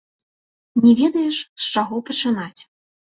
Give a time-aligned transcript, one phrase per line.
[0.85, 2.61] Не ведаеш, з чаго пачынаць.